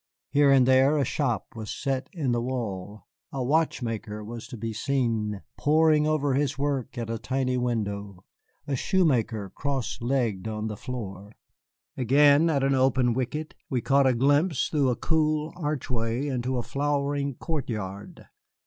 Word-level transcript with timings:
Here 0.31 0.49
and 0.49 0.67
there 0.67 0.97
a 0.97 1.05
shop 1.05 1.45
was 1.55 1.69
set 1.69 2.09
in 2.11 2.31
the 2.31 2.41
wall; 2.41 3.03
a 3.31 3.43
watchmaker 3.43 4.23
was 4.23 4.47
to 4.47 4.57
be 4.57 4.73
seen 4.73 5.43
poring 5.59 6.07
over 6.07 6.33
his 6.33 6.57
work 6.57 6.97
at 6.97 7.07
a 7.11 7.19
tiny 7.19 7.55
window, 7.55 8.25
a 8.65 8.75
shoemaker 8.75 9.51
cross 9.53 9.99
legged 10.01 10.47
on 10.47 10.65
the 10.65 10.75
floor. 10.75 11.35
Again, 11.95 12.49
at 12.49 12.63
an 12.63 12.73
open 12.73 13.13
wicket, 13.13 13.53
we 13.69 13.79
caught 13.81 14.07
a 14.07 14.15
glimpse 14.15 14.69
through 14.69 14.89
a 14.89 14.95
cool 14.95 15.53
archway 15.55 16.25
into 16.27 16.57
a 16.57 16.63
flowering 16.63 17.35
court 17.35 17.69
yard. 17.69 18.25